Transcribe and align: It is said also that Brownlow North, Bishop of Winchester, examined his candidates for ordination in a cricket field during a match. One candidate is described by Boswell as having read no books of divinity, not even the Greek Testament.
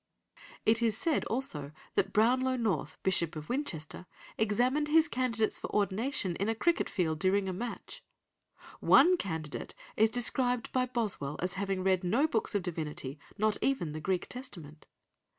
It 0.65 0.81
is 0.81 0.97
said 0.97 1.25
also 1.25 1.71
that 1.93 2.11
Brownlow 2.11 2.55
North, 2.55 2.97
Bishop 3.03 3.35
of 3.35 3.49
Winchester, 3.49 4.07
examined 4.35 4.87
his 4.87 5.07
candidates 5.07 5.59
for 5.59 5.69
ordination 5.75 6.35
in 6.37 6.49
a 6.49 6.55
cricket 6.55 6.89
field 6.89 7.19
during 7.19 7.47
a 7.47 7.53
match. 7.53 8.01
One 8.79 9.15
candidate 9.15 9.75
is 9.95 10.09
described 10.09 10.71
by 10.71 10.87
Boswell 10.87 11.35
as 11.39 11.53
having 11.53 11.83
read 11.83 12.03
no 12.03 12.27
books 12.27 12.55
of 12.55 12.63
divinity, 12.63 13.19
not 13.37 13.59
even 13.61 13.91
the 13.91 14.01
Greek 14.01 14.25
Testament. 14.27 14.87